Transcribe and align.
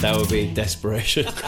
That 0.00 0.16
would 0.16 0.30
be 0.30 0.52
desperation. 0.52 1.24
Clip 1.24 1.42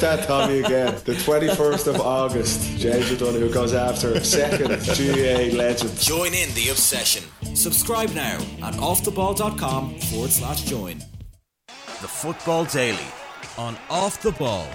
that, 0.00 0.24
Tommy, 0.26 0.58
again. 0.58 0.94
The 1.04 1.14
21st 1.14 1.86
of 1.86 2.00
August, 2.00 2.76
James 2.78 3.12
O'Donoghue 3.12 3.52
goes 3.52 3.72
after 3.72 4.12
a 4.14 4.24
second 4.24 4.68
GAA 4.68 5.56
legend. 5.56 5.96
Join 6.00 6.34
in 6.34 6.52
the 6.54 6.70
obsession. 6.70 7.22
Subscribe 7.54 8.10
now 8.10 8.38
at 8.62 8.74
offtheball.com 8.74 9.98
forward 10.00 10.30
slash 10.30 10.62
join. 10.64 10.98
The 11.68 12.08
Football 12.08 12.64
Daily 12.64 13.06
on 13.56 13.76
Off 13.88 14.20
the 14.20 14.32
Ball. 14.32 14.66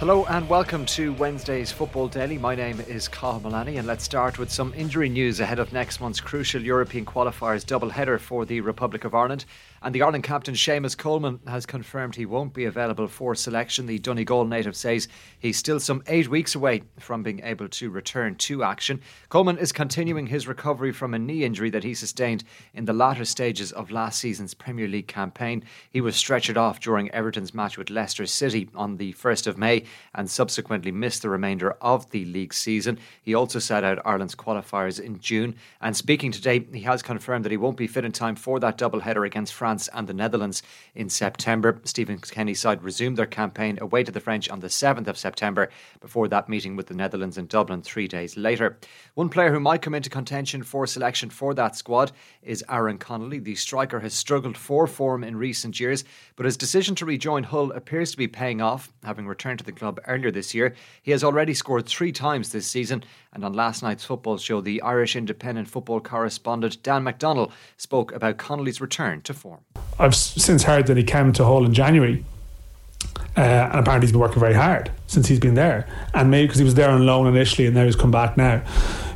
Hello 0.00 0.24
and 0.24 0.48
welcome 0.48 0.84
to 0.86 1.12
Wednesday's 1.14 1.70
Football 1.70 2.08
Daily. 2.08 2.36
My 2.36 2.56
name 2.56 2.80
is 2.80 3.06
Cathal 3.06 3.38
Mullaney 3.38 3.76
and 3.76 3.86
let's 3.86 4.02
start 4.02 4.40
with 4.40 4.50
some 4.50 4.74
injury 4.76 5.08
news 5.08 5.38
ahead 5.38 5.60
of 5.60 5.72
next 5.72 6.00
month's 6.00 6.20
crucial 6.20 6.60
European 6.60 7.06
qualifiers 7.06 7.64
double 7.64 7.90
header 7.90 8.18
for 8.18 8.44
the 8.44 8.60
Republic 8.60 9.04
of 9.04 9.14
Ireland. 9.14 9.44
And 9.84 9.94
the 9.94 10.00
Ireland 10.00 10.24
captain 10.24 10.54
Seamus 10.54 10.96
Coleman 10.96 11.40
has 11.46 11.66
confirmed 11.66 12.16
he 12.16 12.24
won't 12.24 12.54
be 12.54 12.64
available 12.64 13.06
for 13.06 13.34
selection. 13.34 13.84
The 13.84 13.98
Donegal 13.98 14.46
native 14.46 14.74
says 14.74 15.08
he's 15.38 15.58
still 15.58 15.78
some 15.78 16.02
eight 16.06 16.26
weeks 16.26 16.54
away 16.54 16.84
from 16.98 17.22
being 17.22 17.40
able 17.44 17.68
to 17.68 17.90
return 17.90 18.36
to 18.36 18.62
action. 18.62 19.02
Coleman 19.28 19.58
is 19.58 19.72
continuing 19.72 20.26
his 20.26 20.48
recovery 20.48 20.90
from 20.90 21.12
a 21.12 21.18
knee 21.18 21.44
injury 21.44 21.68
that 21.68 21.84
he 21.84 21.92
sustained 21.92 22.44
in 22.72 22.86
the 22.86 22.94
latter 22.94 23.26
stages 23.26 23.72
of 23.72 23.90
last 23.90 24.20
season's 24.20 24.54
Premier 24.54 24.88
League 24.88 25.06
campaign. 25.06 25.62
He 25.90 26.00
was 26.00 26.16
stretchered 26.16 26.56
off 26.56 26.80
during 26.80 27.10
Everton's 27.10 27.52
match 27.52 27.76
with 27.76 27.90
Leicester 27.90 28.24
City 28.24 28.70
on 28.74 28.96
the 28.96 29.12
1st 29.12 29.46
of 29.46 29.58
May 29.58 29.84
and 30.14 30.30
subsequently 30.30 30.92
missed 30.92 31.20
the 31.20 31.28
remainder 31.28 31.76
of 31.82 32.10
the 32.10 32.24
league 32.24 32.54
season. 32.54 32.98
He 33.20 33.34
also 33.34 33.58
sat 33.58 33.84
out 33.84 34.00
Ireland's 34.06 34.34
qualifiers 34.34 34.98
in 34.98 35.20
June. 35.20 35.56
And 35.82 35.94
speaking 35.94 36.32
today, 36.32 36.66
he 36.72 36.80
has 36.84 37.02
confirmed 37.02 37.44
that 37.44 37.52
he 37.52 37.58
won't 37.58 37.76
be 37.76 37.86
fit 37.86 38.06
in 38.06 38.12
time 38.12 38.36
for 38.36 38.58
that 38.60 38.78
double 38.78 39.00
header 39.00 39.26
against 39.26 39.52
France 39.52 39.73
France 39.74 39.88
and 39.92 40.06
the 40.06 40.14
Netherlands 40.14 40.62
in 40.94 41.08
September. 41.08 41.80
Stephen 41.82 42.18
Kenny's 42.18 42.60
side 42.60 42.84
resumed 42.84 43.18
their 43.18 43.26
campaign 43.26 43.76
away 43.80 44.04
to 44.04 44.12
the 44.12 44.20
French 44.20 44.48
on 44.48 44.60
the 44.60 44.68
7th 44.68 45.08
of 45.08 45.18
September 45.18 45.68
before 46.00 46.28
that 46.28 46.48
meeting 46.48 46.76
with 46.76 46.86
the 46.86 46.94
Netherlands 46.94 47.36
in 47.36 47.48
Dublin 47.48 47.82
three 47.82 48.06
days 48.06 48.36
later. 48.36 48.78
One 49.14 49.28
player 49.28 49.52
who 49.52 49.58
might 49.58 49.82
come 49.82 49.94
into 49.94 50.08
contention 50.08 50.62
for 50.62 50.86
selection 50.86 51.28
for 51.28 51.54
that 51.54 51.74
squad 51.74 52.12
is 52.40 52.64
Aaron 52.70 52.98
Connolly. 52.98 53.40
The 53.40 53.56
striker 53.56 53.98
has 53.98 54.14
struggled 54.14 54.56
for 54.56 54.86
form 54.86 55.24
in 55.24 55.36
recent 55.36 55.80
years, 55.80 56.04
but 56.36 56.46
his 56.46 56.56
decision 56.56 56.94
to 56.96 57.04
rejoin 57.04 57.42
Hull 57.42 57.72
appears 57.72 58.12
to 58.12 58.16
be 58.16 58.28
paying 58.28 58.60
off. 58.60 58.92
Having 59.02 59.26
returned 59.26 59.58
to 59.58 59.64
the 59.64 59.72
club 59.72 59.98
earlier 60.06 60.30
this 60.30 60.54
year, 60.54 60.76
he 61.02 61.10
has 61.10 61.24
already 61.24 61.52
scored 61.52 61.86
three 61.86 62.12
times 62.12 62.52
this 62.52 62.68
season. 62.68 63.02
And 63.32 63.44
on 63.44 63.52
last 63.52 63.82
night's 63.82 64.04
football 64.04 64.38
show, 64.38 64.60
the 64.60 64.80
Irish 64.82 65.16
Independent 65.16 65.66
football 65.66 66.00
correspondent 66.00 66.80
Dan 66.84 67.02
McDonnell 67.02 67.50
spoke 67.76 68.12
about 68.12 68.38
Connolly's 68.38 68.80
return 68.80 69.20
to 69.22 69.34
form. 69.34 69.63
I've 69.98 70.14
since 70.14 70.64
heard 70.64 70.86
that 70.86 70.96
he 70.96 71.04
came 71.04 71.32
to 71.34 71.44
Hull 71.44 71.64
in 71.64 71.74
January. 71.74 72.24
Uh, 73.36 73.40
and 73.40 73.80
apparently 73.80 74.06
he's 74.06 74.12
been 74.12 74.20
working 74.20 74.38
very 74.38 74.54
hard 74.54 74.92
since 75.08 75.26
he's 75.26 75.40
been 75.40 75.54
there, 75.54 75.88
and 76.14 76.30
maybe 76.30 76.46
because 76.46 76.58
he 76.58 76.64
was 76.64 76.74
there 76.74 76.88
on 76.88 77.04
loan 77.04 77.26
initially, 77.26 77.66
and 77.66 77.74
now 77.74 77.84
he's 77.84 77.96
come 77.96 78.12
back 78.12 78.36
now. 78.36 78.62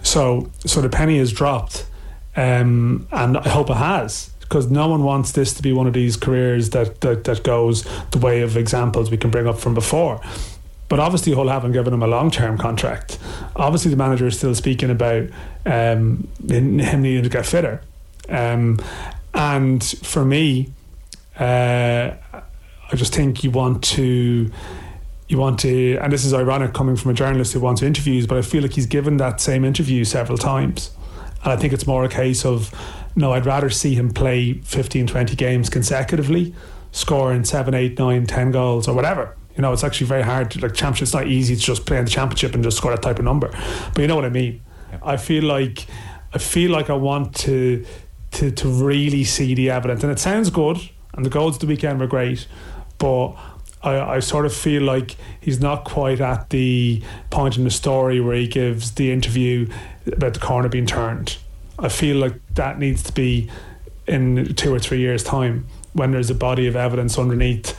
So, 0.02 0.50
so 0.66 0.80
the 0.80 0.88
penny 0.88 1.18
has 1.18 1.32
dropped, 1.32 1.86
um, 2.34 3.06
and 3.12 3.38
I 3.38 3.48
hope 3.48 3.70
it 3.70 3.76
has 3.76 4.30
because 4.40 4.70
no 4.70 4.88
one 4.88 5.04
wants 5.04 5.32
this 5.32 5.54
to 5.54 5.62
be 5.62 5.72
one 5.72 5.86
of 5.86 5.92
these 5.92 6.16
careers 6.16 6.70
that, 6.70 7.00
that 7.02 7.24
that 7.24 7.44
goes 7.44 7.84
the 8.10 8.18
way 8.18 8.40
of 8.40 8.56
examples 8.56 9.10
we 9.10 9.18
can 9.18 9.30
bring 9.30 9.46
up 9.46 9.60
from 9.60 9.74
before. 9.74 10.20
But 10.88 10.98
obviously, 10.98 11.34
Hull 11.34 11.48
haven't 11.48 11.72
given 11.72 11.92
him 11.92 12.02
a 12.02 12.06
long 12.06 12.30
term 12.30 12.58
contract. 12.58 13.18
Obviously, 13.54 13.90
the 13.90 13.96
manager 13.96 14.26
is 14.26 14.36
still 14.36 14.54
speaking 14.54 14.90
about 14.90 15.28
um, 15.66 16.26
him 16.48 17.02
needing 17.02 17.22
to 17.22 17.28
get 17.28 17.46
fitter. 17.46 17.82
Um, 18.28 18.80
and 19.34 19.82
for 19.82 20.24
me, 20.24 20.72
uh, 21.38 22.12
I 22.90 22.96
just 22.96 23.14
think 23.14 23.44
you 23.44 23.50
want 23.50 23.84
to 23.84 24.50
you 25.28 25.36
want 25.36 25.60
to, 25.60 25.98
and 25.98 26.10
this 26.10 26.24
is 26.24 26.32
ironic 26.32 26.72
coming 26.72 26.96
from 26.96 27.10
a 27.10 27.14
journalist 27.14 27.52
who 27.52 27.60
wants 27.60 27.82
interviews, 27.82 28.26
but 28.26 28.38
I 28.38 28.42
feel 28.42 28.62
like 28.62 28.72
he's 28.72 28.86
given 28.86 29.18
that 29.18 29.40
same 29.40 29.64
interview 29.64 30.04
several 30.04 30.38
times. 30.38 30.90
And 31.44 31.52
I 31.52 31.56
think 31.56 31.74
it's 31.74 31.86
more 31.86 32.02
a 32.02 32.08
case 32.08 32.46
of, 32.46 32.74
no, 33.14 33.32
I'd 33.32 33.44
rather 33.44 33.68
see 33.68 33.94
him 33.94 34.10
play 34.10 34.54
15, 34.54 35.06
20 35.06 35.36
games 35.36 35.68
consecutively, 35.68 36.54
scoring 36.92 37.44
7, 37.44 37.74
8, 37.74 37.98
9, 37.98 38.26
10 38.26 38.50
goals 38.50 38.88
or 38.88 38.94
whatever. 38.94 39.36
You 39.54 39.62
know, 39.62 39.72
it's 39.72 39.84
actually 39.84 40.06
very 40.06 40.22
hard. 40.22 40.50
To, 40.52 40.60
like, 40.60 40.72
championship, 40.72 41.02
it's 41.02 41.12
not 41.12 41.26
easy 41.26 41.56
to 41.56 41.60
just 41.60 41.84
play 41.84 41.98
in 41.98 42.06
the 42.06 42.10
championship 42.10 42.54
and 42.54 42.64
just 42.64 42.78
score 42.78 42.92
that 42.92 43.02
type 43.02 43.18
of 43.18 43.24
number. 43.24 43.50
But 43.92 44.00
you 44.00 44.06
know 44.06 44.16
what 44.16 44.24
I 44.24 44.30
mean? 44.30 44.62
I 45.02 45.18
feel 45.18 45.44
like, 45.44 45.86
I 46.32 46.38
feel 46.38 46.70
like 46.70 46.88
I 46.88 46.94
want 46.94 47.34
to 47.40 47.84
to, 48.38 48.52
to 48.52 48.68
really 48.68 49.24
see 49.24 49.52
the 49.54 49.70
evidence. 49.70 50.04
And 50.04 50.12
it 50.12 50.20
sounds 50.20 50.48
good, 50.50 50.78
and 51.14 51.26
the 51.26 51.30
goals 51.30 51.56
of 51.56 51.60
the 51.60 51.66
weekend 51.66 51.98
were 51.98 52.06
great, 52.06 52.46
but 52.98 53.34
I, 53.82 53.98
I 53.98 54.18
sort 54.20 54.46
of 54.46 54.54
feel 54.54 54.82
like 54.82 55.16
he's 55.40 55.60
not 55.60 55.82
quite 55.82 56.20
at 56.20 56.50
the 56.50 57.02
point 57.30 57.56
in 57.56 57.64
the 57.64 57.70
story 57.70 58.20
where 58.20 58.36
he 58.36 58.46
gives 58.46 58.92
the 58.92 59.10
interview 59.10 59.68
about 60.06 60.34
the 60.34 60.40
corner 60.40 60.68
being 60.68 60.86
turned. 60.86 61.36
I 61.80 61.88
feel 61.88 62.16
like 62.16 62.34
that 62.54 62.78
needs 62.78 63.02
to 63.04 63.12
be 63.12 63.50
in 64.06 64.54
two 64.54 64.72
or 64.72 64.78
three 64.78 65.00
years' 65.00 65.24
time 65.24 65.66
when 65.92 66.12
there's 66.12 66.30
a 66.30 66.34
body 66.34 66.68
of 66.68 66.76
evidence 66.76 67.18
underneath 67.18 67.76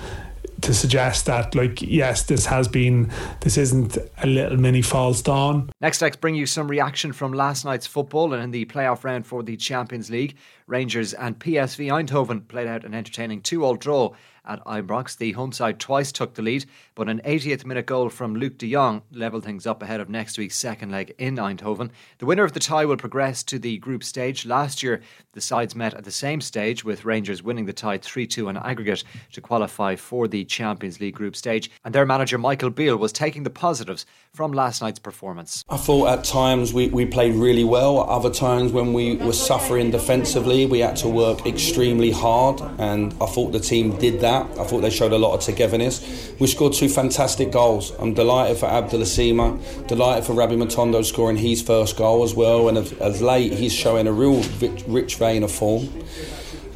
to 0.62 0.74
suggest 0.74 1.26
that, 1.26 1.56
like, 1.56 1.82
yes, 1.82 2.24
this 2.24 2.46
has 2.46 2.68
been, 2.68 3.12
this 3.42 3.58
isn't 3.58 3.98
a 4.22 4.28
little 4.28 4.58
mini 4.58 4.82
false 4.82 5.22
dawn. 5.22 5.70
Next, 5.82 6.02
let's 6.02 6.16
bring 6.16 6.36
you 6.36 6.46
some 6.46 6.68
reaction 6.68 7.14
from 7.14 7.34
last 7.34 7.66
night's 7.66 7.88
football 7.88 8.34
and 8.34 8.44
in 8.44 8.52
the 8.52 8.66
playoff 8.66 9.04
round 9.04 9.26
for 9.26 9.44
the 9.44 9.58
Champions 9.58 10.10
League. 10.10 10.36
Rangers 10.68 11.14
and 11.14 11.40
PSV 11.40 11.88
Eindhoven 11.88 12.48
played 12.48 12.68
out 12.68 12.86
an 12.86 12.94
entertaining 12.94 13.42
2 13.42 13.64
all 13.64 13.76
draw 13.76 14.12
at 14.46 14.64
Ibrox. 14.66 15.18
The 15.18 15.34
home 15.34 15.52
side 15.52 15.80
twice 15.80 16.12
took 16.12 16.34
the 16.34 16.42
lead, 16.42 16.66
but 16.96 17.10
an 17.10 17.22
80th 17.26 17.66
minute 17.66 17.86
goal 17.86 18.10
from 18.10 18.36
Luuk 18.36 18.58
de 18.58 18.72
Jong 18.72 19.02
levelled 19.12 19.44
things 19.44 19.68
up 19.68 19.84
ahead 19.84 20.00
of 20.00 20.10
next 20.10 20.38
week's 20.38 20.56
second 20.56 20.92
leg 20.92 21.14
in 21.18 21.36
Eindhoven. 21.36 21.92
The 22.20 22.26
winner 22.26 22.44
of 22.44 22.54
the 22.54 22.60
tie 22.60 22.86
will 22.86 22.98
progress 22.98 23.44
to 23.44 23.60
the 23.60 23.78
group 23.78 24.04
stage. 24.04 24.46
Last 24.46 24.84
year, 24.84 25.02
the 25.34 25.42
sides 25.42 25.76
met 25.76 25.94
at 25.94 26.04
the 26.04 26.12
same 26.12 26.42
stage, 26.42 26.84
with 26.84 27.06
Rangers 27.06 27.44
winning 27.44 27.66
the 27.66 27.74
tie 27.74 27.98
3 27.98 28.28
2 28.28 28.50
on 28.50 28.58
aggregate 28.58 29.04
to 29.34 29.42
qualify 29.42 29.96
for 29.96 30.28
the 30.28 30.46
Champions 30.46 31.00
League 31.00 31.16
group 31.16 31.36
stage. 31.36 31.70
And 31.84 31.94
their 31.94 32.06
manager, 32.06 32.38
Michael 32.38 32.70
Beale, 32.70 32.98
was 32.98 33.12
taking 33.12 33.44
the 33.44 33.50
positives 33.50 34.06
from 34.34 34.52
last 34.52 34.82
night's 34.82 35.00
performance. 35.00 35.64
I 35.70 35.78
thought 35.78 36.08
at 36.10 36.24
times 36.24 36.74
we, 36.74 36.88
we 36.90 37.06
played 37.06 37.36
really 37.36 37.64
well. 37.64 38.00
Other 38.10 38.30
times 38.30 38.72
when 38.72 38.94
we 38.94 39.16
were 39.18 39.34
suffering 39.34 39.92
defensively, 39.92 40.66
we 40.66 40.80
had 40.80 40.96
to 40.98 41.10
work 41.10 41.46
extremely 41.46 42.12
hard, 42.12 42.62
and 42.80 43.14
I 43.22 43.26
thought 43.26 43.52
the 43.52 43.60
team 43.60 43.98
did 43.98 44.22
that. 44.22 44.29
I 44.30 44.64
thought 44.64 44.82
they 44.82 44.90
showed 44.90 45.12
a 45.12 45.18
lot 45.18 45.34
of 45.34 45.42
togetherness. 45.42 46.34
We 46.40 46.48
scored 46.48 46.74
two 46.74 46.90
fantastic 46.90 47.52
goals. 47.52 47.92
I'm 48.00 48.14
delighted 48.14 48.58
for 48.58 48.66
Abdallah 48.68 49.06
Sima, 49.06 49.88
delighted 49.88 50.26
for 50.26 50.34
Rabbi 50.34 50.56
Matondo 50.56 51.04
scoring 51.04 51.38
his 51.38 51.62
first 51.62 51.98
goal 51.98 52.24
as 52.24 52.34
well, 52.34 52.70
and 52.70 52.78
as, 52.78 52.94
as 52.94 53.22
late 53.22 53.54
he's 53.54 53.74
showing 53.74 54.08
a 54.08 54.12
real 54.12 54.42
rich, 54.60 54.84
rich 54.88 55.16
vein 55.16 55.44
of 55.44 55.52
form. 55.52 55.90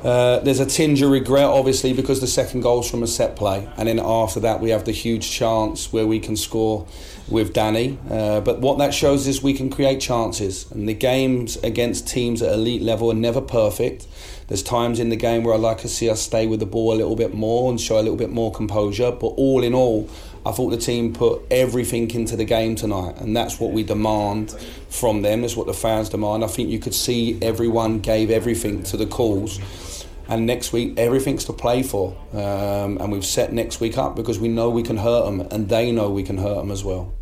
Uh, 0.03 0.39
there's 0.39 0.59
a 0.59 0.65
tinge 0.65 1.01
of 1.01 1.09
regret, 1.09 1.45
obviously, 1.45 1.93
because 1.93 2.19
the 2.19 2.27
second 2.27 2.59
goal's 2.59 2.91
from 2.91 3.03
a 3.03 3.07
set 3.07 3.37
play, 3.37 3.69
and 3.77 3.87
then 3.87 3.99
after 3.99 4.41
that 4.41 4.59
we 4.59 4.69
have 4.69 4.83
the 4.83 4.91
huge 4.91 5.31
chance 5.31 5.93
where 5.93 6.05
we 6.05 6.19
can 6.19 6.35
score 6.35 6.85
with 7.29 7.53
Danny. 7.53 7.97
Uh, 8.09 8.41
but 8.41 8.59
what 8.59 8.77
that 8.79 8.93
shows 8.93 9.27
is 9.27 9.41
we 9.41 9.53
can 9.53 9.69
create 9.69 10.01
chances, 10.01 10.69
and 10.71 10.89
the 10.89 10.93
games 10.93 11.55
against 11.63 12.05
teams 12.05 12.41
at 12.41 12.51
elite 12.51 12.81
level 12.81 13.11
are 13.11 13.15
never 13.15 13.39
perfect. 13.39 14.05
There's 14.49 14.61
times 14.61 14.99
in 14.99 15.07
the 15.07 15.15
game 15.15 15.45
where 15.45 15.53
I 15.53 15.57
like 15.57 15.79
to 15.79 15.87
see 15.87 16.09
us 16.09 16.21
stay 16.21 16.47
with 16.47 16.59
the 16.59 16.65
ball 16.65 16.93
a 16.93 16.97
little 16.97 17.15
bit 17.15 17.33
more 17.33 17.71
and 17.71 17.79
show 17.79 17.95
a 17.95 18.03
little 18.03 18.17
bit 18.17 18.29
more 18.29 18.51
composure. 18.51 19.11
But 19.11 19.27
all 19.27 19.63
in 19.63 19.73
all, 19.73 20.09
I 20.45 20.51
thought 20.51 20.71
the 20.71 20.77
team 20.77 21.13
put 21.13 21.41
everything 21.49 22.11
into 22.11 22.35
the 22.35 22.43
game 22.43 22.75
tonight, 22.75 23.21
and 23.21 23.35
that's 23.35 23.57
what 23.57 23.71
we 23.71 23.83
demand 23.83 24.51
from 24.89 25.21
them. 25.21 25.41
That's 25.41 25.55
what 25.55 25.67
the 25.67 25.73
fans 25.73 26.09
demand. 26.09 26.43
I 26.43 26.47
think 26.47 26.69
you 26.69 26.79
could 26.79 26.93
see 26.93 27.39
everyone 27.41 27.99
gave 27.99 28.29
everything 28.29 28.83
to 28.83 28.97
the 28.97 29.05
calls 29.05 29.59
and 30.33 30.47
next 30.47 30.73
week 30.73 30.97
everything's 30.97 31.45
to 31.45 31.53
play 31.53 31.83
for. 31.83 32.17
Um, 32.33 32.97
and 32.97 33.11
we've 33.11 33.25
set 33.25 33.53
next 33.53 33.79
week 33.79 33.97
up 33.97 34.15
because 34.15 34.39
we 34.39 34.47
know 34.47 34.69
we 34.69 34.83
can 34.83 34.97
hurt 34.97 35.25
them 35.25 35.41
and 35.51 35.69
they 35.69 35.91
know 35.91 36.09
we 36.09 36.23
can 36.23 36.37
hurt 36.37 36.55
them 36.55 36.71
as 36.71 36.83
well 36.83 37.13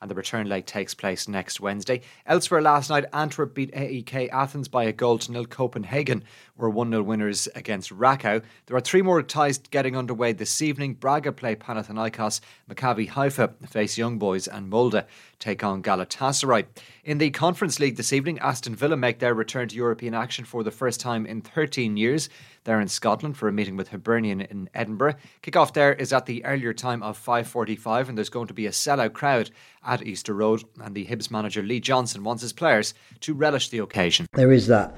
and 0.00 0.10
the 0.10 0.14
return 0.14 0.48
leg 0.48 0.66
takes 0.66 0.94
place 0.94 1.28
next 1.28 1.60
Wednesday. 1.60 2.00
Elsewhere 2.26 2.62
last 2.62 2.90
night, 2.90 3.04
Antwerp 3.12 3.54
beat 3.54 3.72
AEK 3.74 4.30
Athens 4.30 4.68
by 4.68 4.84
a 4.84 4.92
goal 4.92 5.18
to 5.18 5.32
nil. 5.32 5.46
Copenhagen 5.46 6.24
were 6.56 6.70
1 6.70 6.90
0 6.90 7.02
winners 7.02 7.48
against 7.54 7.90
Rakow. 7.90 8.42
There 8.66 8.76
are 8.76 8.80
three 8.80 9.02
more 9.02 9.22
ties 9.22 9.58
getting 9.58 9.96
underway 9.96 10.32
this 10.32 10.62
evening. 10.62 10.94
Braga 10.94 11.32
play 11.32 11.54
Panathinaikos, 11.54 12.40
Maccabi 12.70 13.08
Haifa 13.08 13.54
face 13.68 13.98
Young 13.98 14.18
Boys, 14.18 14.46
and 14.46 14.70
Molde 14.70 15.04
take 15.38 15.64
on 15.64 15.82
Galatasaray. 15.82 16.66
In 17.04 17.18
the 17.18 17.30
Conference 17.30 17.80
League 17.80 17.96
this 17.96 18.12
evening, 18.12 18.38
Aston 18.38 18.76
Villa 18.76 18.96
make 18.96 19.18
their 19.18 19.34
return 19.34 19.68
to 19.68 19.76
European 19.76 20.14
action 20.14 20.44
for 20.44 20.62
the 20.62 20.70
first 20.70 21.00
time 21.00 21.26
in 21.26 21.40
13 21.40 21.96
years. 21.96 22.28
They're 22.64 22.80
in 22.80 22.88
Scotland 22.88 23.38
for 23.38 23.48
a 23.48 23.52
meeting 23.52 23.76
with 23.76 23.88
Hibernian 23.88 24.42
in 24.42 24.68
Edinburgh. 24.74 25.14
Kickoff 25.42 25.72
there 25.72 25.94
is 25.94 26.12
at 26.12 26.26
the 26.26 26.44
earlier 26.44 26.74
time 26.74 27.02
of 27.02 27.18
5:45, 27.18 28.08
and 28.10 28.18
there's 28.18 28.28
going 28.28 28.48
to 28.48 28.54
be 28.54 28.66
a 28.66 28.70
sellout 28.70 29.14
crowd 29.14 29.50
at 29.90 30.06
Easter 30.06 30.32
Road. 30.32 30.64
And 30.82 30.94
the 30.94 31.04
Hibs 31.06 31.30
manager 31.30 31.62
Lee 31.62 31.80
Johnson 31.80 32.24
wants 32.24 32.42
his 32.42 32.52
players 32.52 32.94
to 33.20 33.34
relish 33.34 33.68
the 33.68 33.78
occasion. 33.78 34.26
There 34.32 34.52
is 34.52 34.68
that 34.68 34.94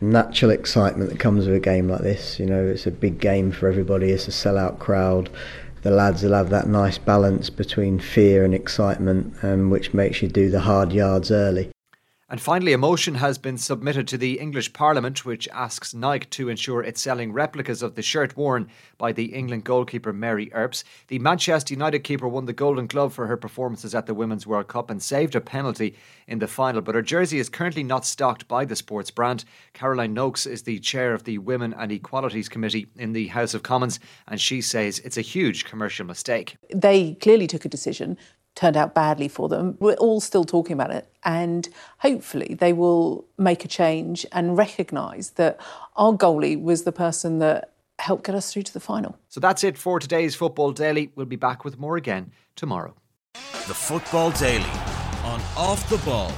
natural 0.00 0.50
excitement 0.50 1.10
that 1.10 1.20
comes 1.20 1.46
with 1.46 1.54
a 1.54 1.60
game 1.60 1.88
like 1.88 2.00
this. 2.00 2.40
You 2.40 2.46
know, 2.46 2.66
it's 2.66 2.86
a 2.86 2.90
big 2.90 3.20
game 3.20 3.52
for 3.52 3.68
everybody. 3.68 4.10
It's 4.10 4.26
a 4.26 4.32
sellout 4.32 4.78
crowd. 4.78 5.30
The 5.82 5.90
lads 5.90 6.22
will 6.22 6.32
have 6.32 6.50
that 6.50 6.66
nice 6.66 6.98
balance 6.98 7.48
between 7.50 8.00
fear 8.00 8.44
and 8.44 8.52
excitement, 8.54 9.36
um, 9.44 9.70
which 9.70 9.94
makes 9.94 10.20
you 10.20 10.28
do 10.28 10.50
the 10.50 10.60
hard 10.60 10.92
yards 10.92 11.30
early. 11.30 11.70
And 12.28 12.40
finally, 12.40 12.72
a 12.72 12.78
motion 12.78 13.14
has 13.14 13.38
been 13.38 13.56
submitted 13.56 14.08
to 14.08 14.18
the 14.18 14.40
English 14.40 14.72
Parliament 14.72 15.24
which 15.24 15.48
asks 15.52 15.94
Nike 15.94 16.26
to 16.30 16.48
ensure 16.48 16.82
it's 16.82 17.00
selling 17.00 17.32
replicas 17.32 17.82
of 17.82 17.94
the 17.94 18.02
shirt 18.02 18.36
worn 18.36 18.66
by 18.98 19.12
the 19.12 19.26
England 19.26 19.62
goalkeeper 19.62 20.12
Mary 20.12 20.52
Earps. 20.52 20.82
The 21.06 21.20
Manchester 21.20 21.72
United 21.72 22.00
keeper 22.00 22.26
won 22.26 22.46
the 22.46 22.52
Golden 22.52 22.88
Glove 22.88 23.14
for 23.14 23.28
her 23.28 23.36
performances 23.36 23.94
at 23.94 24.06
the 24.06 24.14
Women's 24.14 24.44
World 24.44 24.66
Cup 24.66 24.90
and 24.90 25.00
saved 25.00 25.36
a 25.36 25.40
penalty 25.40 25.94
in 26.26 26.40
the 26.40 26.48
final, 26.48 26.80
but 26.80 26.96
her 26.96 27.02
jersey 27.02 27.38
is 27.38 27.48
currently 27.48 27.84
not 27.84 28.04
stocked 28.04 28.48
by 28.48 28.64
the 28.64 28.74
sports 28.74 29.12
brand. 29.12 29.44
Caroline 29.72 30.12
Nokes 30.12 30.48
is 30.48 30.64
the 30.64 30.80
chair 30.80 31.14
of 31.14 31.22
the 31.22 31.38
Women 31.38 31.76
and 31.78 31.92
Equalities 31.92 32.48
Committee 32.48 32.88
in 32.96 33.12
the 33.12 33.28
House 33.28 33.54
of 33.54 33.62
Commons, 33.62 34.00
and 34.26 34.40
she 34.40 34.60
says 34.60 34.98
it's 34.98 35.16
a 35.16 35.20
huge 35.20 35.64
commercial 35.64 36.04
mistake. 36.04 36.56
They 36.74 37.14
clearly 37.14 37.46
took 37.46 37.64
a 37.64 37.68
decision 37.68 38.18
turned 38.56 38.76
out 38.76 38.94
badly 38.94 39.28
for 39.28 39.48
them. 39.48 39.76
We're 39.78 39.94
all 39.94 40.20
still 40.20 40.44
talking 40.44 40.72
about 40.72 40.90
it, 40.90 41.08
and 41.24 41.68
hopefully 41.98 42.56
they 42.58 42.72
will 42.72 43.24
make 43.38 43.64
a 43.64 43.68
change 43.68 44.26
and 44.32 44.56
recognise 44.56 45.30
that 45.30 45.60
our 45.94 46.12
goalie 46.12 46.60
was 46.60 46.82
the 46.82 46.92
person 46.92 47.38
that 47.38 47.74
helped 47.98 48.24
get 48.24 48.34
us 48.34 48.52
through 48.52 48.62
to 48.62 48.72
the 48.72 48.80
final. 48.80 49.16
So 49.28 49.38
that's 49.38 49.62
it 49.62 49.78
for 49.78 50.00
today's 50.00 50.34
Football 50.34 50.72
Daily. 50.72 51.12
We'll 51.14 51.26
be 51.26 51.36
back 51.36 51.64
with 51.64 51.78
more 51.78 51.96
again 51.96 52.32
tomorrow. 52.56 52.94
The 53.68 53.74
Football 53.74 54.32
Daily 54.32 54.64
on 55.24 55.40
Off 55.56 55.88
the 55.88 55.98
Ball. 55.98 56.32